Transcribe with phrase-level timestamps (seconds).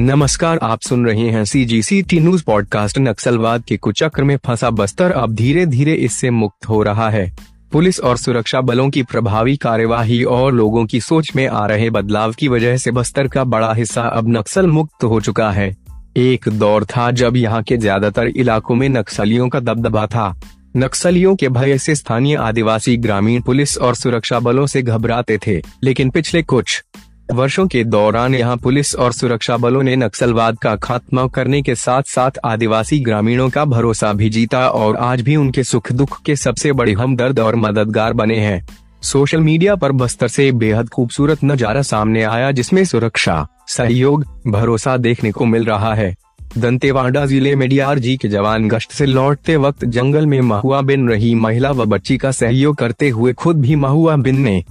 [0.00, 4.36] नमस्कार, आप सुन रहे हैं C G C T news podcast नक्सलवाद के कुचक्र में
[4.36, 7.30] फंसा बस्तर। अब धीरे धीरे इससे मुक्त हो रहा है।
[7.72, 12.32] पुलिस और सुरक्षा बलों की प्रभावी कार्यवाही और लोगों की सोच में आ रहे बदलाव
[12.32, 15.68] की वजह से बस्तर का बड़ा हिस्सा अब नक्सल मुक्त हो चुका है।
[16.16, 20.34] एक दौर था जब यहाँ के ज़्यादातर इलाकों में नक्सलियों का दबदबा था।
[20.76, 26.10] नक्सलियों के भय से स्थानीय आदिवासी ग्रामीण पुलिस और सुरक्षा बलों से घबराते थे, लेकिन
[26.10, 26.82] पिछले कुछ
[27.30, 32.02] वर्षों के दौरान यहाँ पुलिस और सुरक्षा बलों ने नक्सलवाद का खात्मा करने के साथ
[32.02, 36.72] साथ आदिवासी ग्रामीणों का भरोसा भी जीता और आज भी उनके सुख दुख के सबसे
[36.72, 38.66] बड़े हमदर्द और मददगार बने हैं।
[39.02, 45.32] सोशल मीडिया पर बस्तर से बेहद खूबसूरत नज़ारा सामने आया जिसमें सुरक्षा, सहयोग, भरोसा देखने
[45.32, 46.14] को मिल रहा है।
[46.56, 51.34] दंतेवाड़ा ज़िले में डीआरजी के जवान गश्त से लौटते वक्त जंगल में महुआ बिन रही
[51.34, 54.62] महिला व बच्ची का सहयोग करते हुए खुद भी महुआ बिनने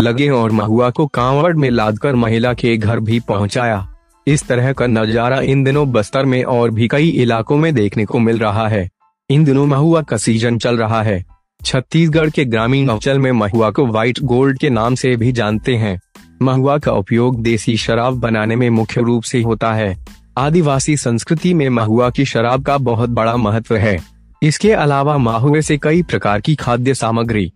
[0.00, 3.86] लगे और महुआ को कांवड़ में लादकर महिला के घर भी पहुँचाया।
[4.26, 8.18] इस तरह का नज़ारा इन दिनों बस्तर में और भी कई इलाकों में देखने को
[8.18, 8.88] मिल रहा है।
[9.30, 11.24] इन दिनों महुआ का सीज़न चल रहा है।
[11.64, 15.98] छत्तीसगढ़ के ग्रामीण अंचल में महुआ को व्हाइट गोल्ड के नाम से भी जानते हैं।
[16.42, 19.96] महुआ का उपयोग देसी शराब बनाने में मुख्य रूप से होता है।
[20.38, 23.98] आदिवासी संस्कृति में महुआ की शराब का बहुत बड़ा महत्व है।
[24.42, 27.50] इसके अलावा महुए से कई प्रकार की खाद्य सामग्री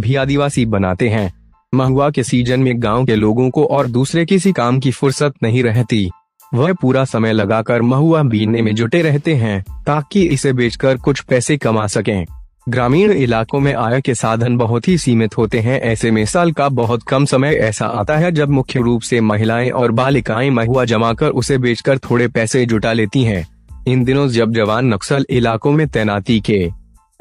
[0.00, 1.41] भी आदिवासी बनाते हैं।
[1.74, 5.62] महुआ के सीज़न में गाँव के लोगों को और दूसरे किसी काम की फुर्सत नहीं
[5.62, 6.10] रहती
[6.54, 11.56] वह पूरा समय लगाकर महुआ बीनने में जुटे रहते हैं, ताकि इसे बेचकर कुछ पैसे
[11.56, 12.24] कमा सकें
[12.68, 16.68] ग्रामीण इलाकों में आय के साधन बहुत ही सीमित होते हैं, ऐसे में साल का
[16.68, 21.12] बहुत कम समय ऐसा आता है जब मुख्य रूप से महिलाएँ और बालिकाएँ महुआ जमा
[21.12, 23.46] कर उसे बेचकर थोड़े पैसे जुटा लेती हैं।
[23.88, 26.68] इन दिनों जब जवान नक्सल इलाकों में तैनाती के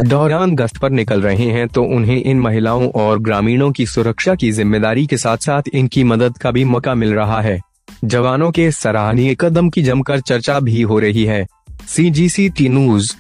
[0.04, 4.52] दौरान गश्त पर निकल रहे हैं तो उन्हें इन महिलाओं और ग्रामीणों की सुरक्षा की
[4.52, 7.60] ज़िम्मेदारी के साथ साथ इनकी मदद का भी मौका मिल रहा है।
[8.06, 11.46] जवानों के सराहनीय कदम की जमकर चर्चा भी हो रही है।
[11.88, 13.14] सी जी सी टी न्यूज़